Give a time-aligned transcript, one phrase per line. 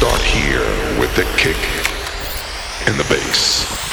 [0.00, 0.64] start here
[0.98, 1.58] with the kick
[2.88, 3.89] and the bass.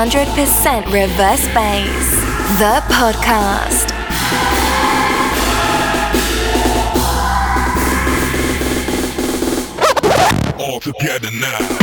[0.00, 2.10] 100% Reverse Bass,
[2.58, 3.90] the podcast.
[10.58, 11.79] All together now.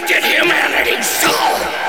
[0.00, 1.85] rejected humanity's soul.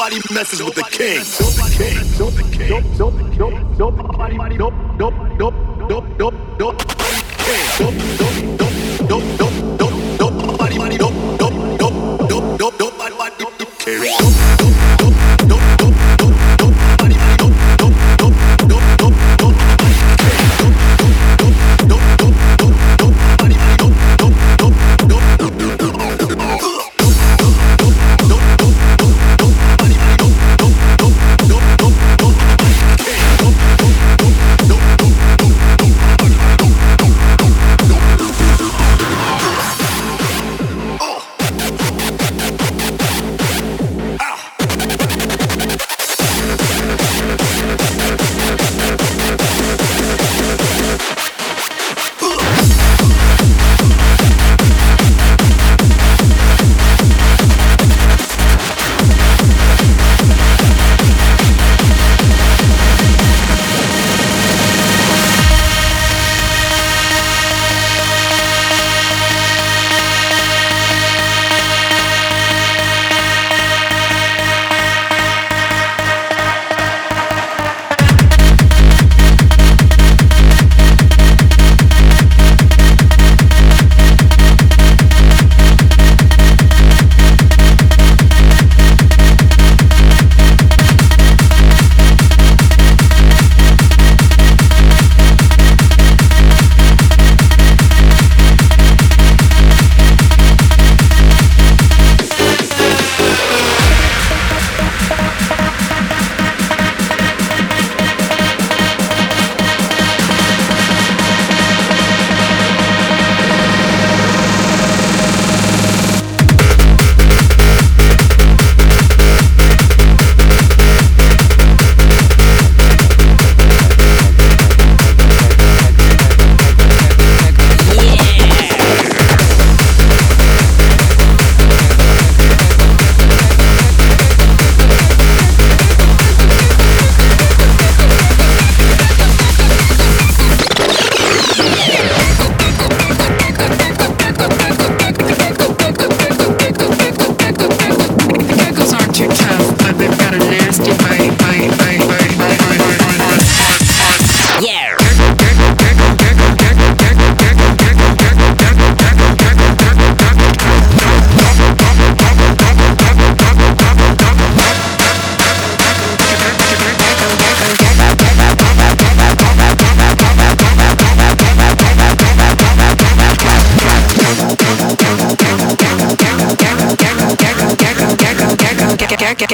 [0.00, 1.20] Nobody messes with the king.
[2.18, 2.80] Nobody, king.
[3.76, 4.56] Nobody, nobody,
[6.58, 8.29] nobody,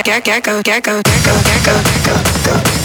[0.02, 1.32] gecko, gecko, gecko, gecko,
[1.64, 2.75] gecko,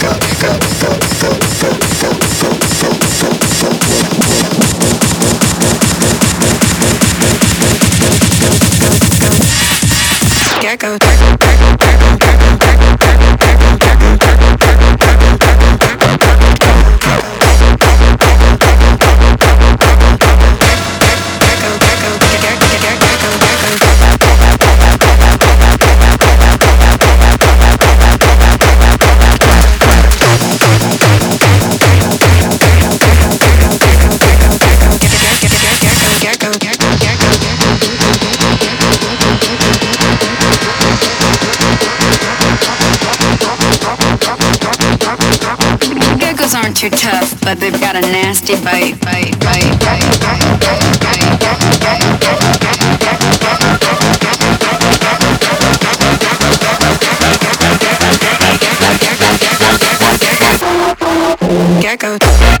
[46.82, 51.42] too tough, but they've got a nasty bite, bite, bite, bite, bite, bite, bite,
[61.80, 62.51] Gecko.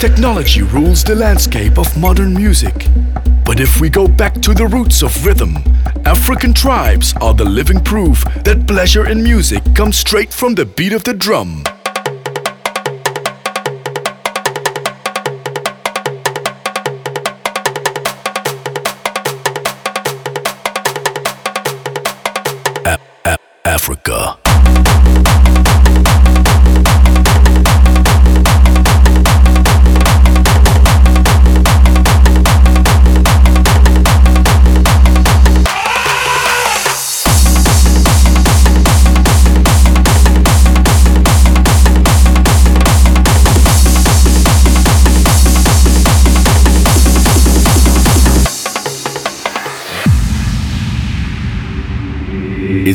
[0.00, 2.88] Technology rules the landscape of modern music.
[3.44, 5.56] But if we go back to the roots of rhythm,
[6.04, 10.92] African tribes are the living proof that pleasure in music comes straight from the beat
[10.92, 11.64] of the drum.
[23.64, 24.45] Africa.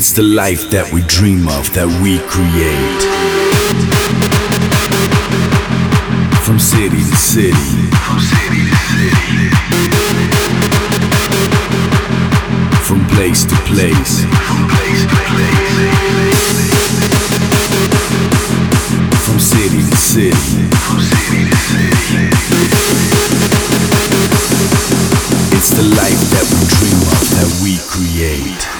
[0.02, 3.02] It's the life that we dream of, that we create.
[6.42, 7.54] From city to city.
[8.02, 9.54] From city to city.
[12.82, 14.26] From place to place.
[14.26, 15.70] From place to place.
[19.22, 20.66] From city to city.
[20.82, 22.26] From city to city.
[25.54, 28.71] It's the life that we dream of, that we create.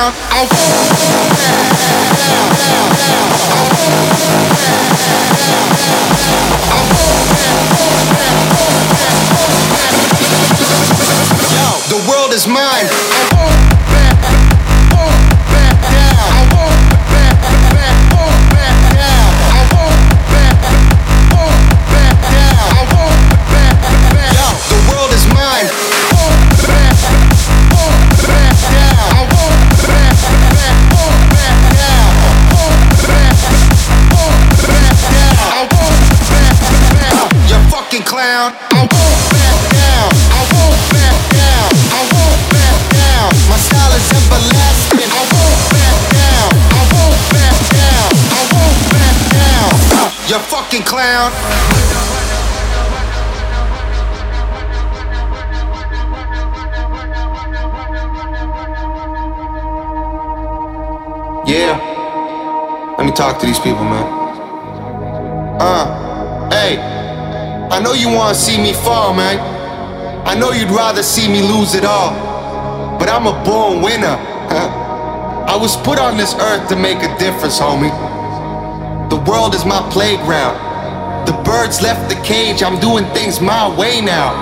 [0.00, 0.06] Yo,
[11.90, 13.69] the world is mine.
[50.82, 51.30] Clown.
[61.46, 62.94] Yeah.
[62.96, 64.06] Let me talk to these people, man.
[65.60, 66.78] Uh, hey.
[67.70, 69.38] I know you wanna see me fall, man.
[70.26, 72.12] I know you'd rather see me lose it all.
[72.98, 74.06] But I'm a born winner.
[75.50, 77.90] I was put on this earth to make a difference, homie.
[79.10, 80.69] The world is my playground.
[81.30, 84.34] The birds left the cage, I'm doing things my way now.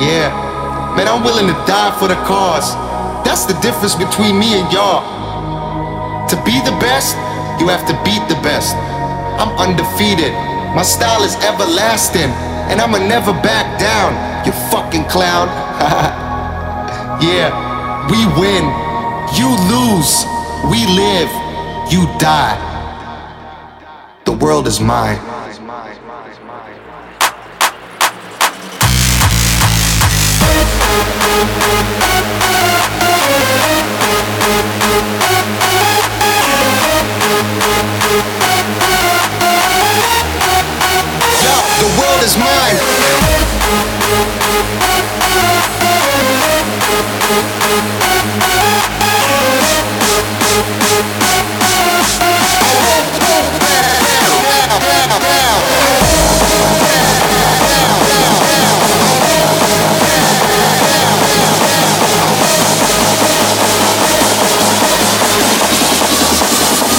[0.00, 0.32] Yeah,
[0.96, 2.72] man, I'm willing to die for the cause.
[3.20, 5.04] That's the difference between me and y'all.
[6.24, 7.12] To be the best,
[7.60, 8.72] you have to beat the best.
[9.36, 10.32] I'm undefeated,
[10.72, 12.32] my style is everlasting,
[12.72, 15.48] and I'ma never back down, you fucking clown.
[17.20, 17.52] yeah,
[18.08, 18.64] we win,
[19.36, 20.24] you lose,
[20.64, 21.28] we live,
[21.92, 22.56] you die.
[24.24, 25.39] The world is mine.
[41.90, 42.76] the world is mine.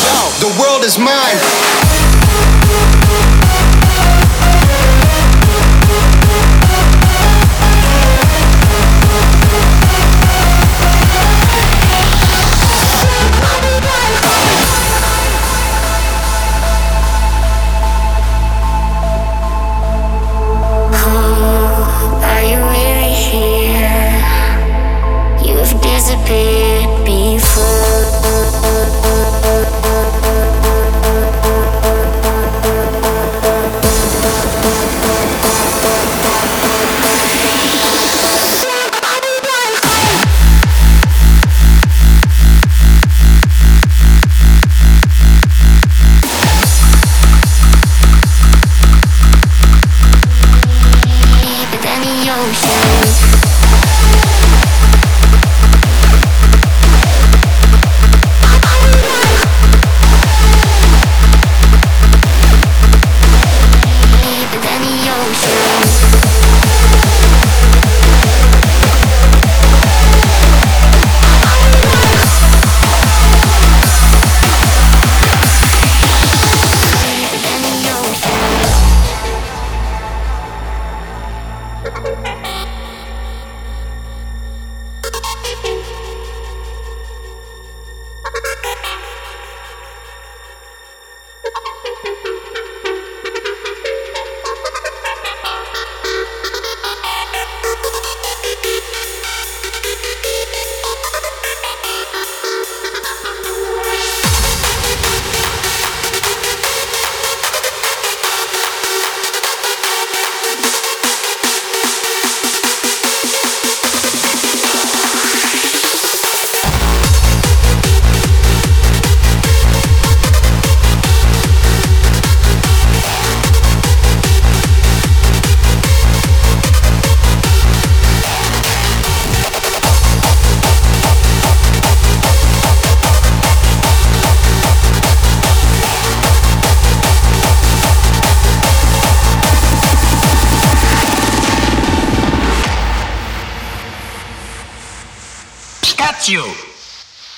[0.03, 1.50] Yo, the world is mine.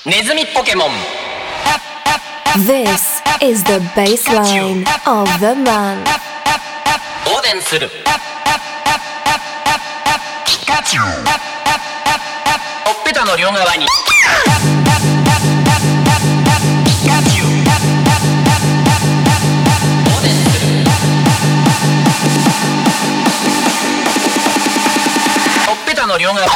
[0.06, 0.92] Is mine.
[2.66, 6.04] This is the baseline of the man.
[7.26, 7.88] おでんする。
[10.44, 11.04] ピカチュウ
[12.84, 13.86] ほっぺたの両側に。
[16.84, 17.48] ピカチュウ
[20.18, 20.68] おでんする。
[25.66, 26.46] ほっぺたの両側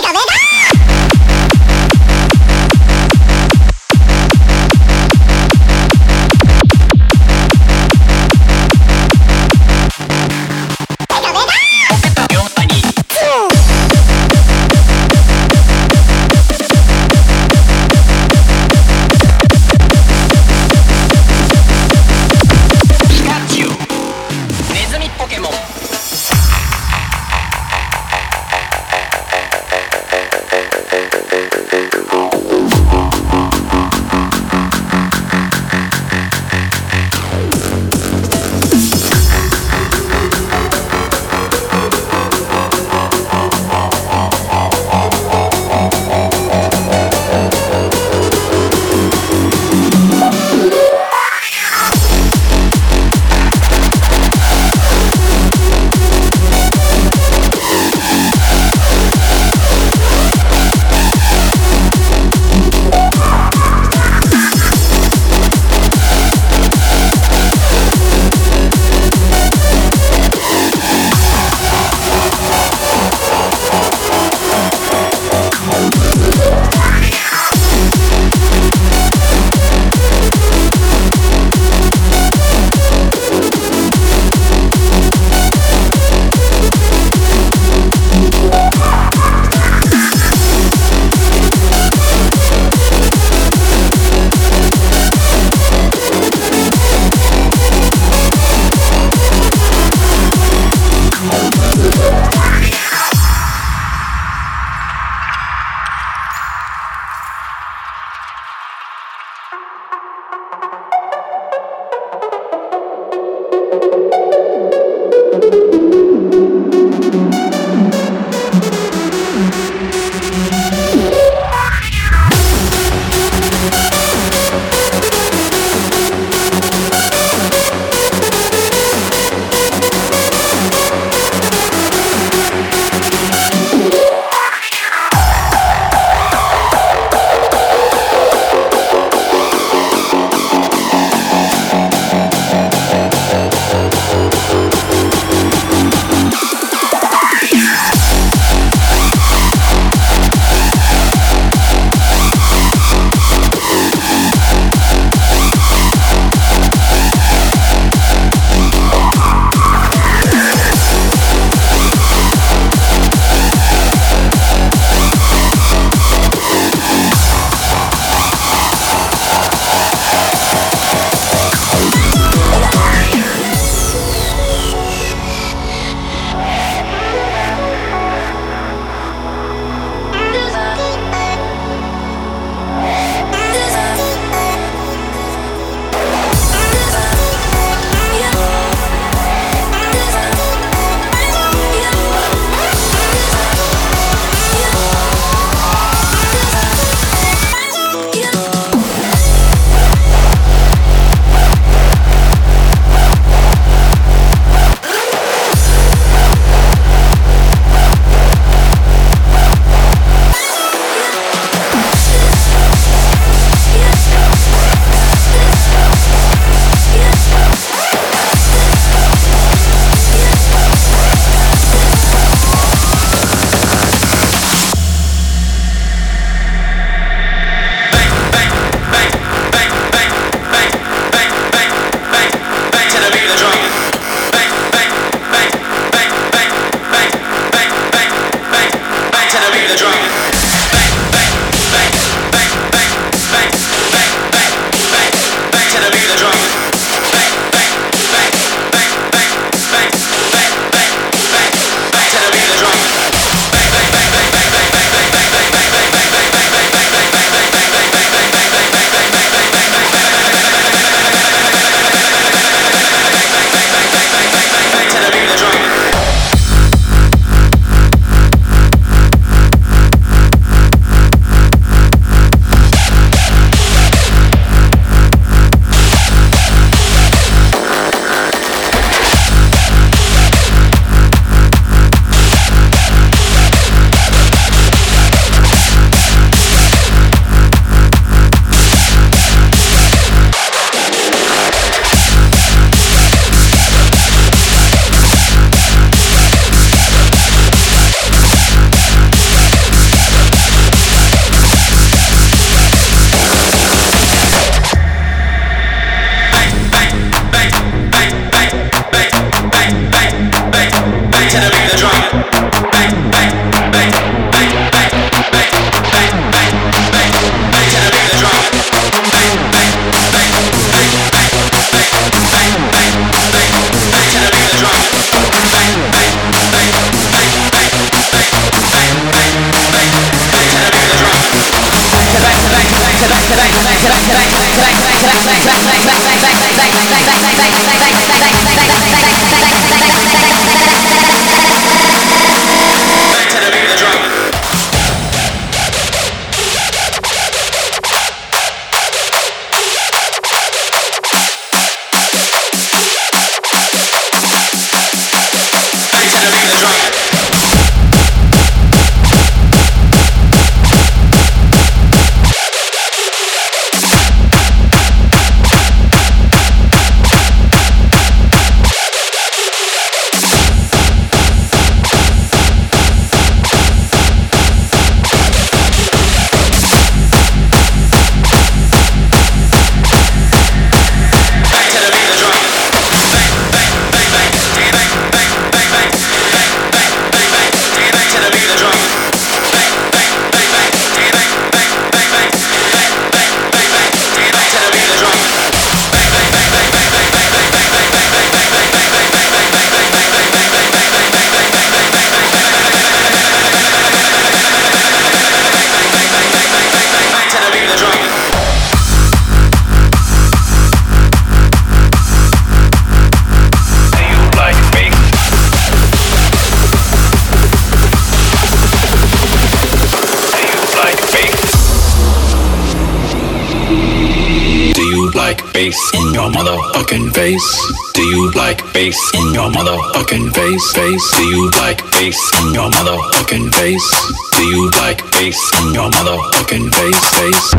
[429.39, 431.17] your motherfucking face, face?
[431.17, 433.89] Do you like bass in your motherfucking face?
[434.37, 437.51] Do you like bass in your motherfucking face, face?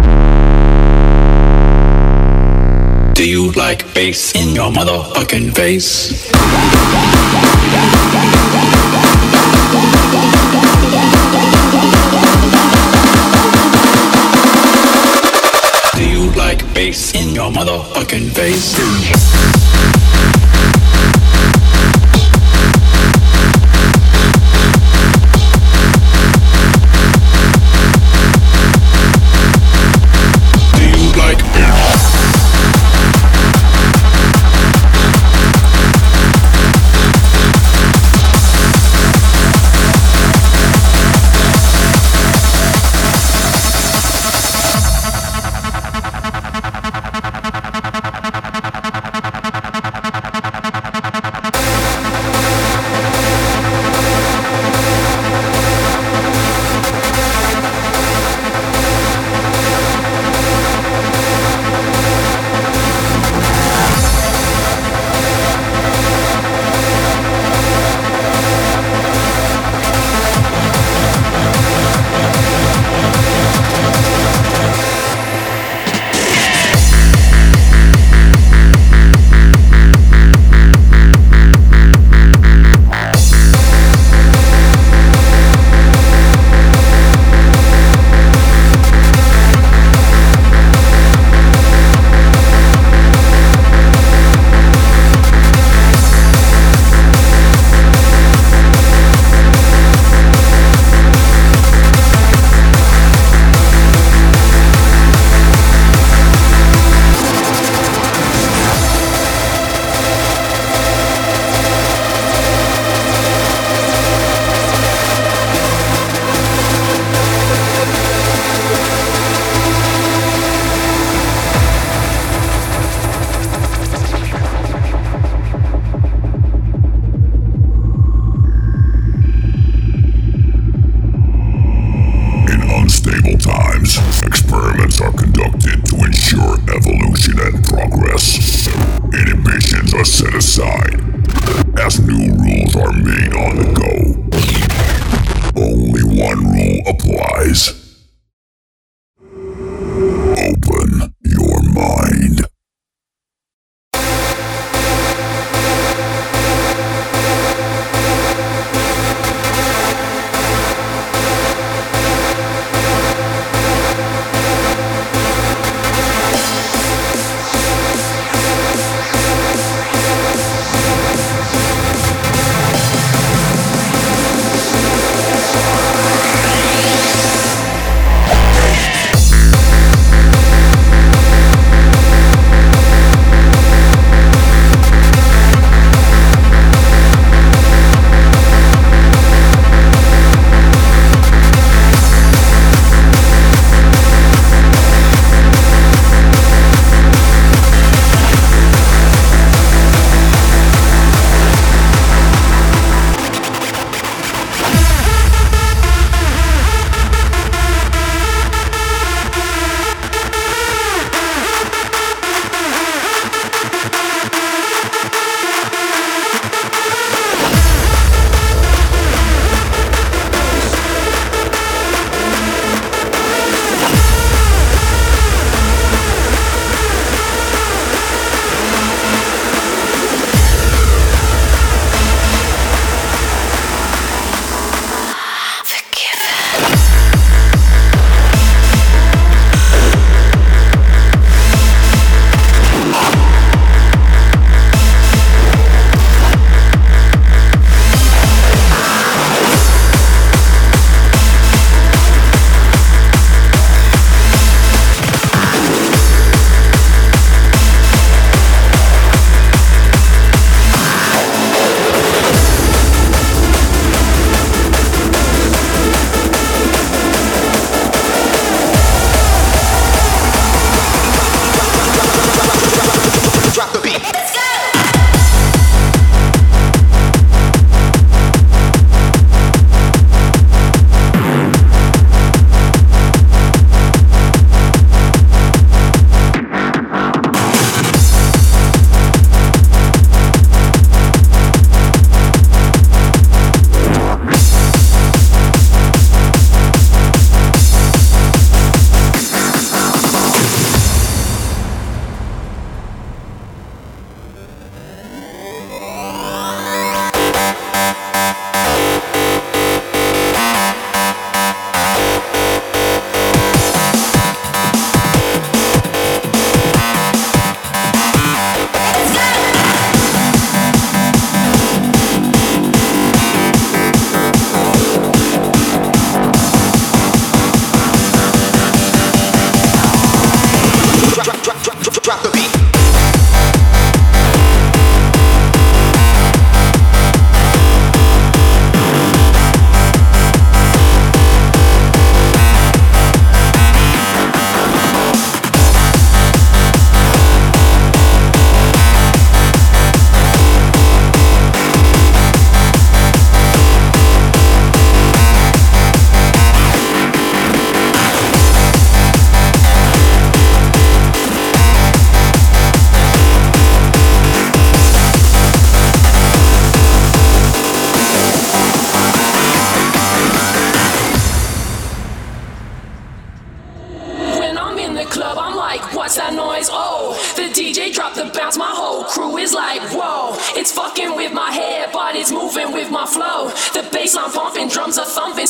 [3.16, 6.10] Do you like bass in your motherfucking face?
[15.96, 19.59] Do you like bass in your motherfucking face?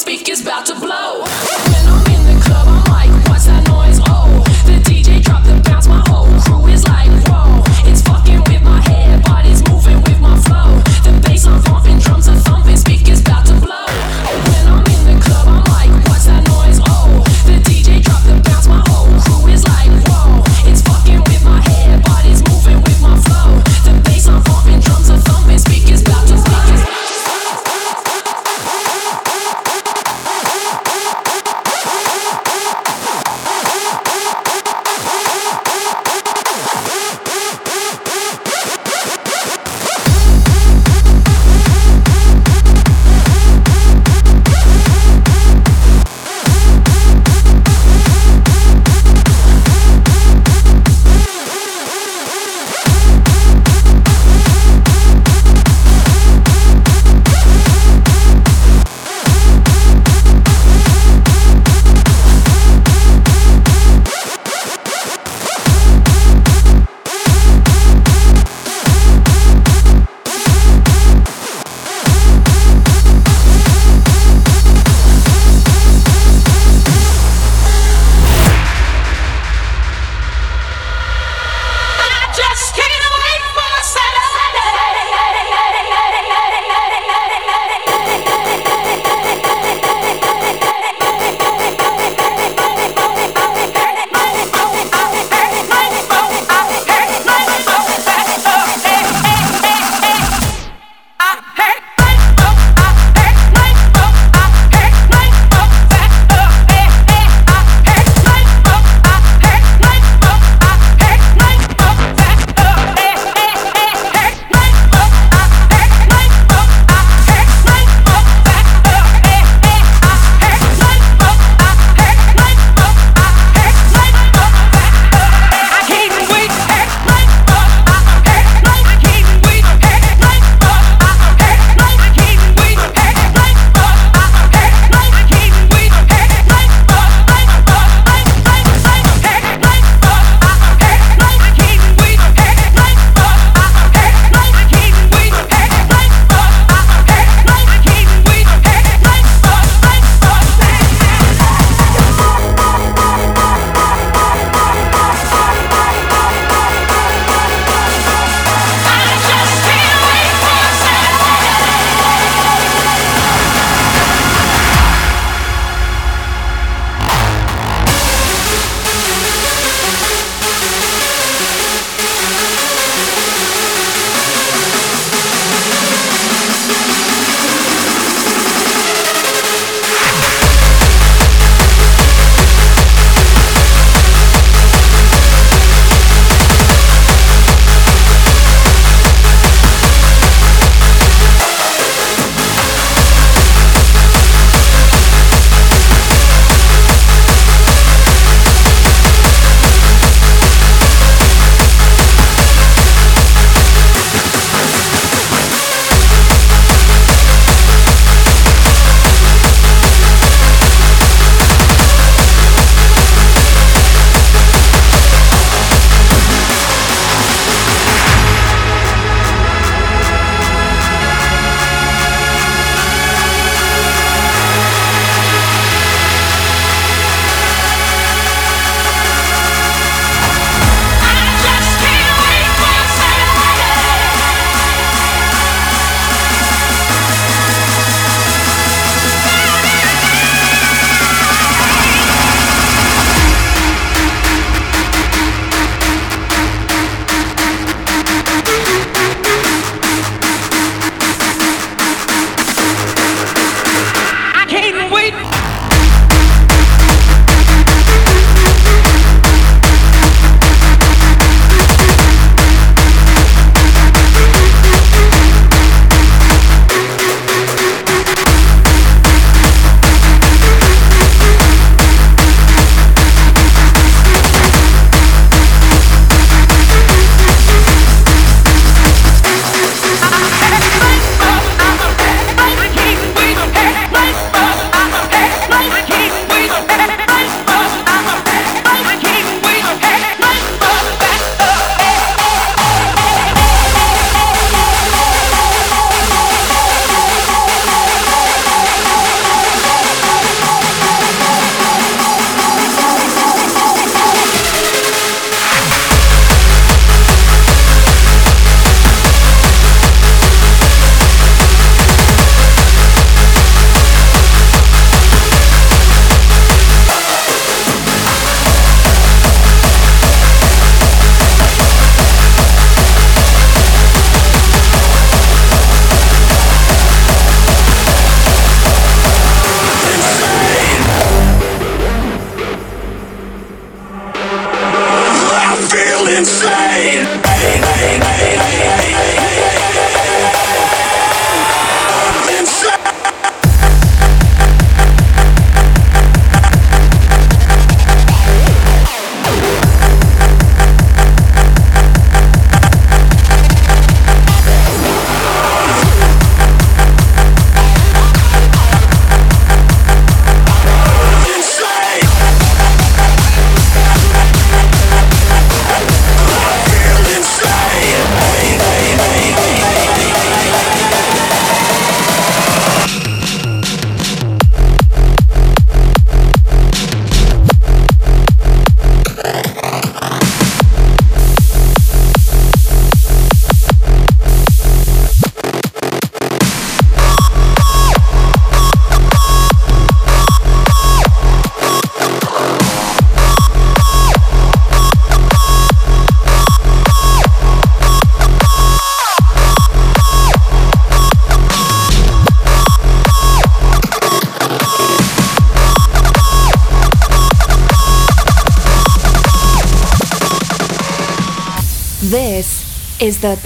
[0.09, 0.78] Thumping, speakers about to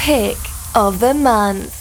[0.04, 0.36] pick
[0.76, 1.72] of the month.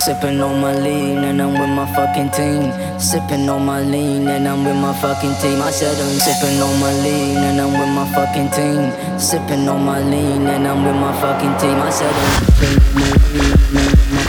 [0.00, 2.72] Sipping on my lean and I'm with my fucking team.
[2.98, 5.60] Sipping on my lean and I'm with my fucking team.
[5.60, 9.20] I said I'm sipping on my lean and I'm with my fucking team.
[9.20, 11.78] Sipping on my lean and I'm with my fucking team.
[11.88, 14.27] I said I'm sipping on my lean and I'm with my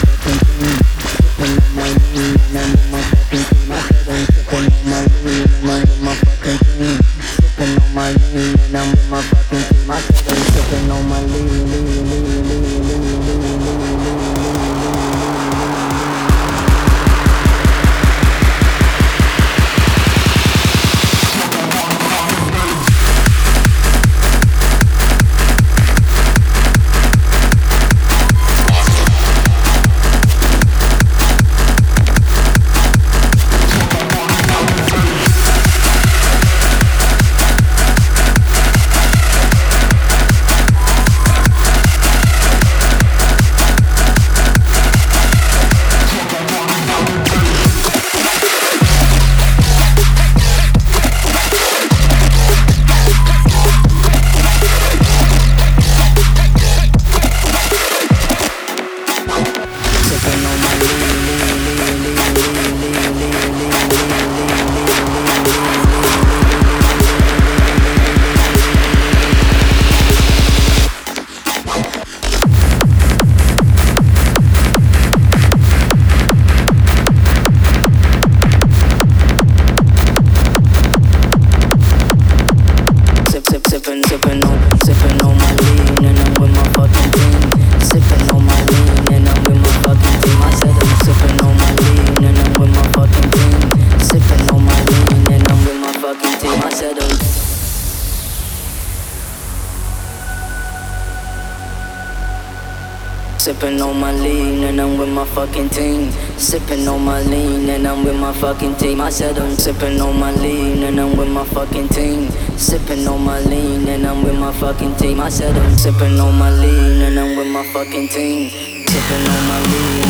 [105.69, 106.11] fucking.
[106.37, 109.01] Sipping on my lean and I'm with my fucking team.
[109.01, 112.29] I said I'm sipping on my lean and I'm with my fucking team.
[112.57, 115.19] Sipping on my lean and I'm with my fucking team.
[115.19, 118.49] I said I'm sipping on my lean and I'm with my fucking team.
[118.87, 120.03] Sipping on my lean.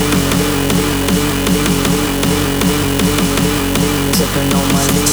[4.13, 5.09] Sipping on my lean.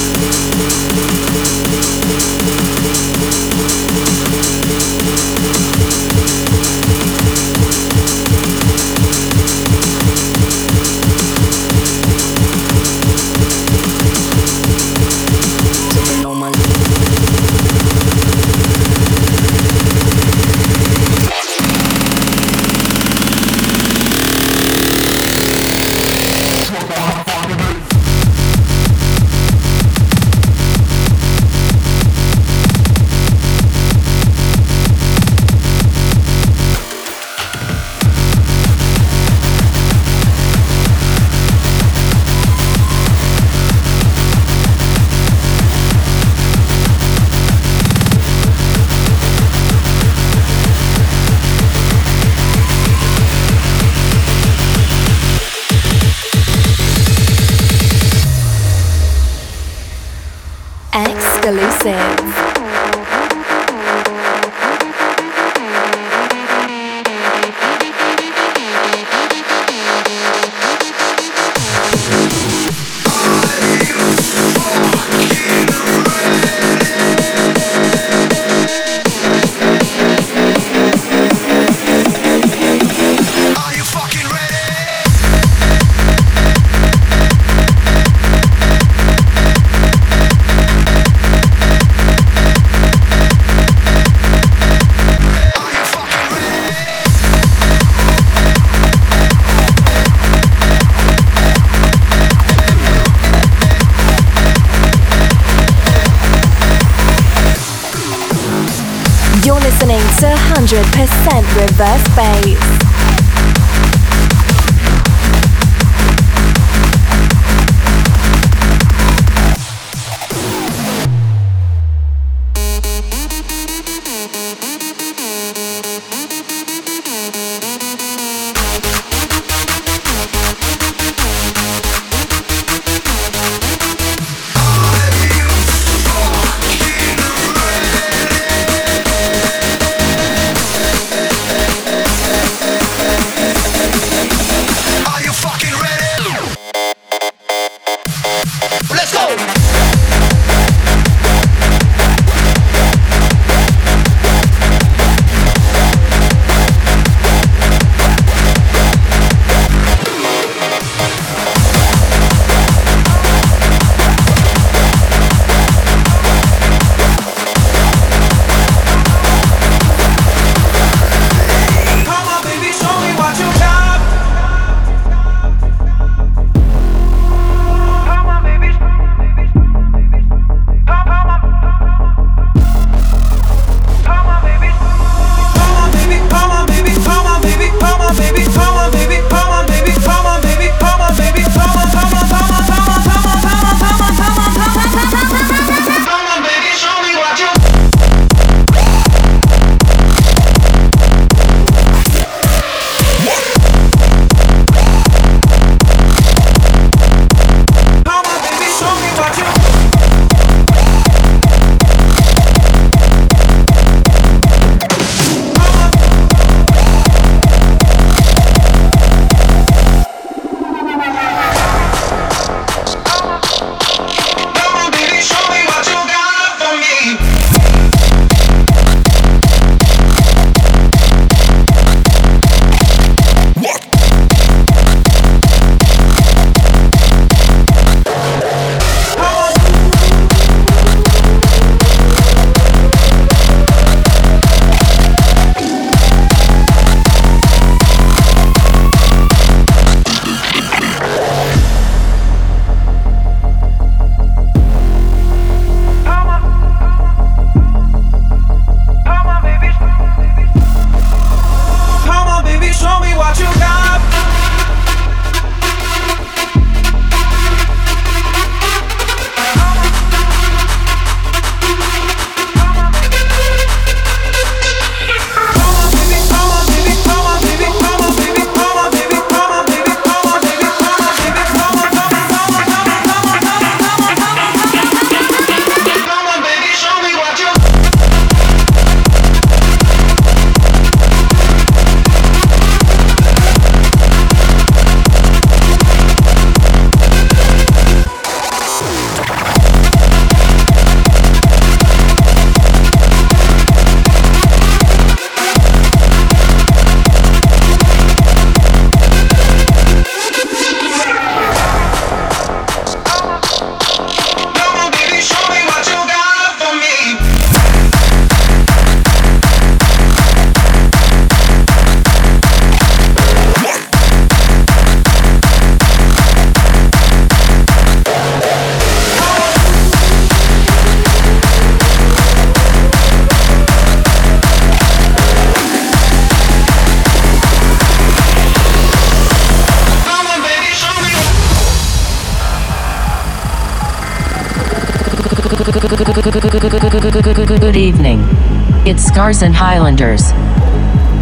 [349.17, 350.29] It's Scars and Highlanders.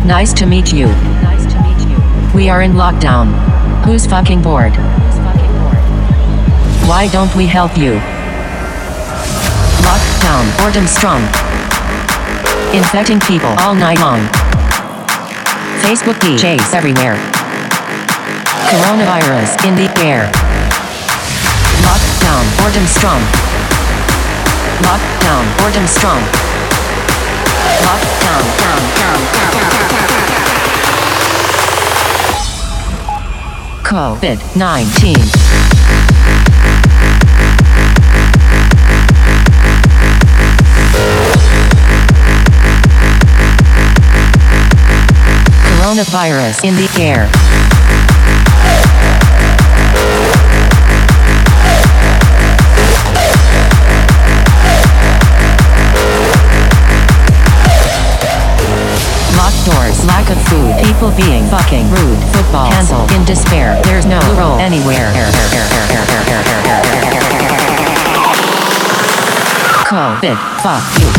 [0.04, 0.88] Nice to meet you.
[1.24, 1.96] Nice to meet you.
[2.36, 3.32] We are in lockdown.
[3.86, 4.76] Who's fucking bored?
[6.92, 7.96] Why don't we help you?
[9.88, 11.24] Lockdown, boredom strong.
[12.76, 14.20] Infecting people all night long.
[15.80, 17.16] Facebook DJs everywhere.
[18.76, 20.28] Coronavirus in the air.
[21.88, 23.22] Lockdown, boredom strong.
[24.84, 26.45] Lockdown, boredom strong.
[33.86, 35.16] COVID 19.
[45.64, 47.45] Coronavirus in the air.
[63.36, 63.82] despair.
[63.84, 65.12] There's no role anywhere.
[69.90, 71.12] COVID, fuck you.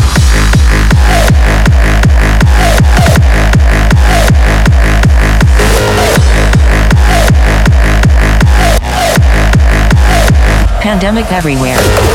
[10.81, 12.06] pandemic everywhere.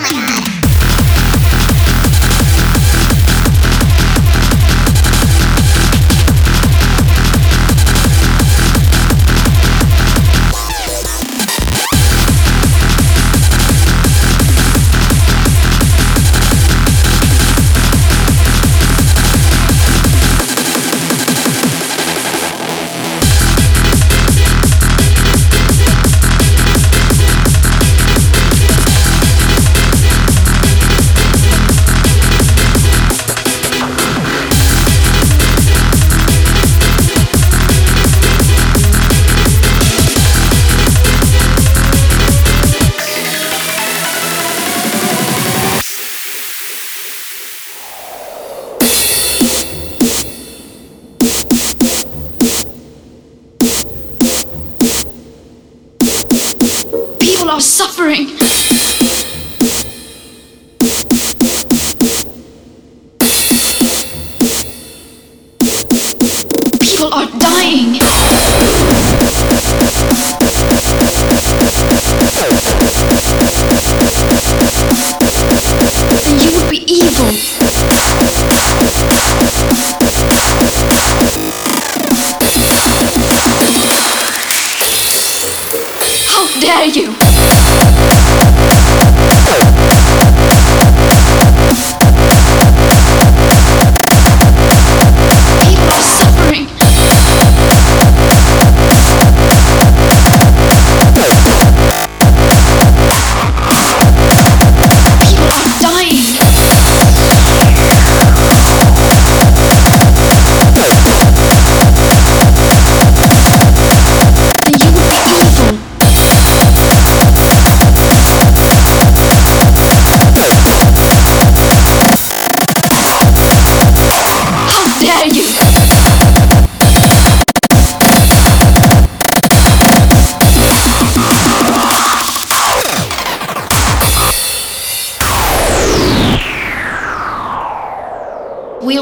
[0.00, 0.39] my god.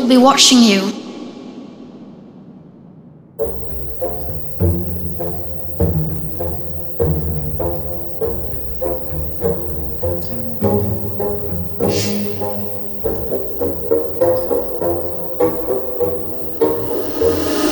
[0.09, 0.81] We'll be watching you.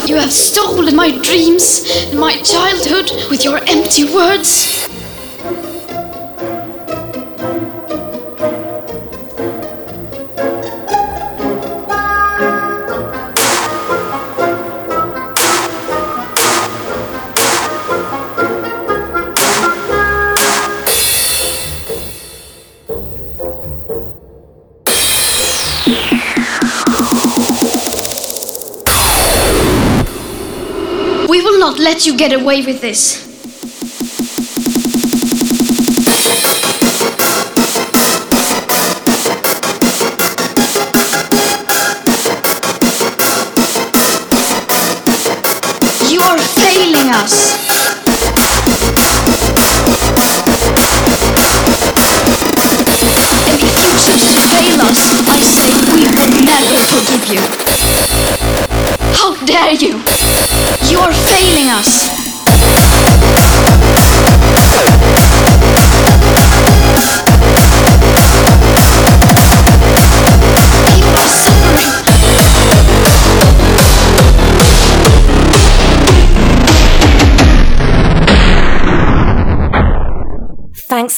[0.06, 4.85] You have stolen my dreams and my childhood with your empty words.
[31.96, 33.25] Let you get away with this.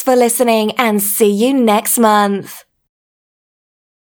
[0.09, 2.58] For listening and see you next month.